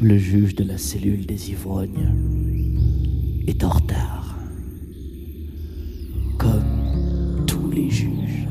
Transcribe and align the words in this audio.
Le 0.00 0.16
juge 0.16 0.54
de 0.54 0.62
la 0.62 0.78
cellule 0.78 1.26
des 1.26 1.50
ivrognes 1.50 2.14
est 3.48 3.64
en 3.64 3.70
retard. 3.70 4.38
Comme 6.38 7.44
tous 7.48 7.68
les 7.68 7.90
juges. 7.90 8.46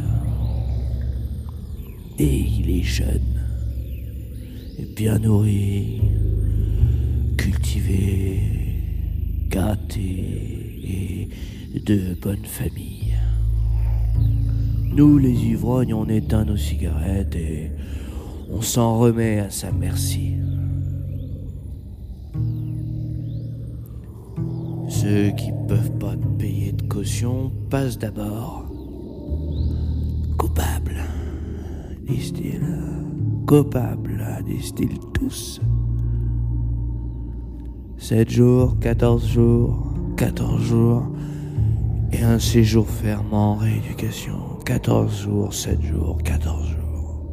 Et 2.19 2.39
il 2.39 2.69
est 2.69 2.83
jeune. 2.83 3.39
Bien 4.93 5.19
nourri. 5.19 6.01
Cultivé. 7.37 8.41
Gâté. 9.49 11.29
Et 11.73 11.79
de 11.79 12.13
bonne 12.21 12.43
famille. 12.43 13.15
Nous, 14.93 15.17
les 15.17 15.45
ivrognes, 15.45 15.93
on 15.93 16.09
éteint 16.09 16.43
nos 16.43 16.57
cigarettes 16.57 17.37
et 17.37 17.71
on 18.51 18.61
s'en 18.61 18.99
remet 18.99 19.39
à 19.39 19.49
sa 19.49 19.71
merci. 19.71 20.33
Ceux 25.07 25.29
qui 25.29 25.53
peuvent 25.69 25.97
pas 25.99 26.15
payer 26.37 26.73
de 26.73 26.81
caution 26.81 27.49
passent 27.69 27.97
d'abord. 27.97 28.65
Coupables, 30.37 31.01
disent-ils. 32.05 32.59
Coupables, 33.47 34.43
disent-ils 34.45 34.99
tous. 35.13 35.61
Sept 37.97 38.29
jours, 38.29 38.77
quatorze 38.81 39.25
jours, 39.25 39.93
quatorze 40.17 40.61
jours, 40.61 41.03
et 42.11 42.21
un 42.23 42.37
séjour 42.37 42.85
ferme 42.85 43.33
en 43.33 43.55
rééducation. 43.55 44.59
Quatorze 44.65 45.21
jours, 45.21 45.53
sept 45.53 45.81
jours, 45.83 46.17
quatorze 46.21 46.67
jours. 46.67 47.23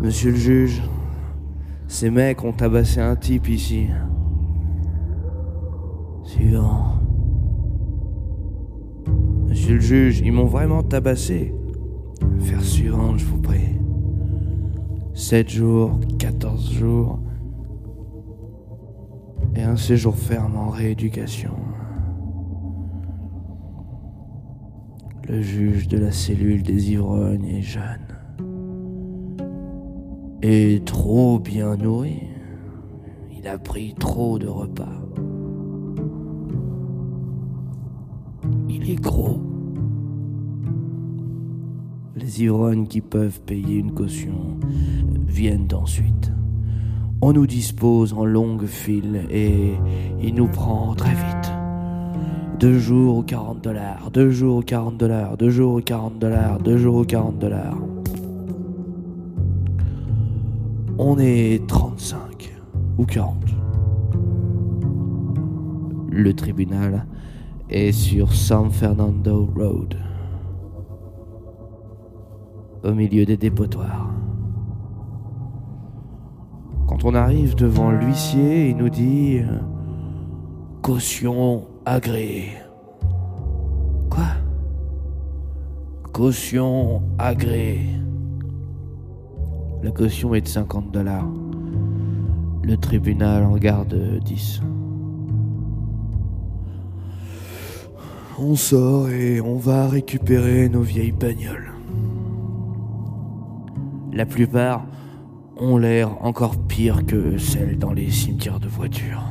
Monsieur 0.00 0.30
le 0.30 0.36
juge, 0.36 0.80
ces 1.86 2.10
mecs 2.10 2.42
ont 2.44 2.52
tabassé 2.52 3.00
un 3.00 3.16
type 3.16 3.48
ici. 3.48 3.88
Suivant. 6.22 6.98
Monsieur 9.48 9.74
le 9.74 9.80
juge, 9.80 10.20
ils 10.20 10.32
m'ont 10.32 10.46
vraiment 10.46 10.82
tabassé. 10.82 11.54
Faire 12.40 12.62
suivante, 12.62 13.18
je 13.18 13.24
vous 13.26 13.40
prie. 13.40 13.78
7 15.14 15.48
jours, 15.48 16.00
14 16.18 16.72
jours. 16.72 17.20
Et 19.54 19.62
un 19.62 19.76
séjour 19.76 20.16
ferme 20.16 20.56
en 20.56 20.70
rééducation. 20.70 21.54
Le 25.28 25.40
juge 25.40 25.88
de 25.88 25.98
la 25.98 26.10
cellule 26.10 26.62
des 26.62 26.92
ivrognes 26.92 27.46
est 27.46 27.62
jeune 27.62 28.13
et 30.46 30.82
trop 30.84 31.38
bien 31.38 31.74
nourri. 31.76 32.20
Il 33.34 33.48
a 33.48 33.56
pris 33.56 33.94
trop 33.98 34.38
de 34.38 34.46
repas. 34.46 35.00
Il 38.68 38.90
est 38.90 39.00
gros. 39.00 39.40
Les 42.14 42.42
ivrognes 42.42 42.86
qui 42.86 43.00
peuvent 43.00 43.40
payer 43.40 43.76
une 43.76 43.92
caution 43.92 44.58
viennent 45.26 45.68
ensuite. 45.72 46.30
On 47.22 47.32
nous 47.32 47.46
dispose 47.46 48.12
en 48.12 48.26
longue 48.26 48.66
file 48.66 49.26
et 49.30 49.72
il 50.22 50.34
nous 50.34 50.48
prend 50.48 50.94
très 50.94 51.14
vite. 51.14 51.52
Deux 52.60 52.78
jours 52.78 53.16
ou 53.16 53.22
40 53.22 53.64
dollars, 53.64 54.10
deux 54.10 54.30
jours 54.30 54.58
ou 54.58 54.62
40 54.62 54.98
dollars, 54.98 55.38
deux 55.38 55.50
jours 55.50 55.76
ou 55.76 55.80
40 55.80 56.18
dollars, 56.18 56.58
deux 56.58 56.76
jours 56.76 56.96
ou 56.96 57.04
40 57.04 57.38
dollars. 57.38 57.93
On 61.06 61.18
est 61.18 61.66
35 61.68 62.50
ou 62.96 63.04
40. 63.04 63.36
Le 66.10 66.32
tribunal 66.32 67.04
est 67.68 67.92
sur 67.92 68.32
San 68.32 68.70
Fernando 68.70 69.46
Road, 69.54 69.98
au 72.84 72.92
milieu 72.94 73.26
des 73.26 73.36
dépotoirs. 73.36 74.08
Quand 76.86 77.04
on 77.04 77.14
arrive 77.14 77.54
devant 77.54 77.90
l'huissier, 77.90 78.70
il 78.70 78.78
nous 78.78 78.88
dit 78.88 79.42
caution 80.80 81.66
agréée. 81.84 82.56
Quoi? 84.08 84.24
Caution 86.14 87.02
agréée. 87.18 88.03
La 89.84 89.90
caution 89.90 90.32
est 90.34 90.40
de 90.40 90.48
50 90.48 90.92
dollars. 90.92 91.28
Le 92.62 92.74
tribunal 92.78 93.44
en 93.44 93.58
garde 93.58 93.94
10. 94.24 94.62
On 98.38 98.56
sort 98.56 99.10
et 99.10 99.42
on 99.42 99.58
va 99.58 99.86
récupérer 99.86 100.70
nos 100.70 100.80
vieilles 100.80 101.12
bagnoles. 101.12 101.74
La 104.10 104.24
plupart 104.24 104.86
ont 105.58 105.76
l'air 105.76 106.16
encore 106.24 106.56
pire 106.56 107.04
que 107.04 107.36
celles 107.36 107.78
dans 107.78 107.92
les 107.92 108.10
cimetières 108.10 108.60
de 108.60 108.68
voitures. 108.68 109.22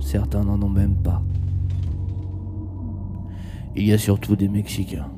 Certains 0.00 0.44
n'en 0.44 0.62
ont 0.62 0.70
même 0.70 0.96
pas. 0.96 1.20
Il 3.76 3.84
y 3.84 3.92
a 3.92 3.98
surtout 3.98 4.36
des 4.36 4.48
Mexicains 4.48 5.10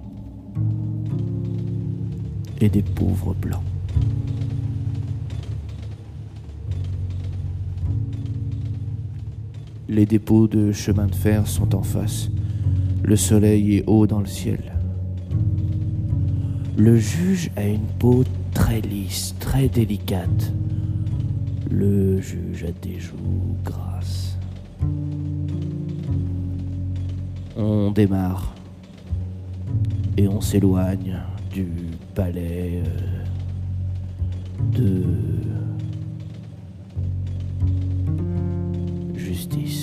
des 2.69 2.83
pauvres 2.83 3.35
blancs. 3.35 3.63
Les 9.89 10.07
dépôts 10.07 10.49
de 10.49 10.73
chemin 10.73 11.07
de 11.07 11.15
fer 11.15 11.47
sont 11.47 11.75
en 11.75 11.83
face. 11.83 12.31
Le 13.03 13.17
soleil 13.17 13.77
est 13.77 13.85
haut 13.87 14.07
dans 14.07 14.21
le 14.21 14.27
ciel. 14.27 14.73
Le 16.77 16.97
juge 16.97 17.51
a 17.57 17.67
une 17.67 17.87
peau 17.99 18.25
très 18.55 18.81
lisse, 18.81 19.35
très 19.39 19.69
délicate. 19.69 20.53
Le 21.71 22.21
juge 22.21 22.65
a 22.65 22.87
des 22.87 22.99
joues 22.99 23.57
grasses. 23.65 24.39
On 27.57 27.91
démarre 27.91 28.55
et 30.17 30.29
on 30.29 30.41
s'éloigne 30.41 31.19
du 31.53 31.67
palais 32.15 32.83
euh, 32.83 33.25
de 34.73 35.05
justice. 39.19 39.82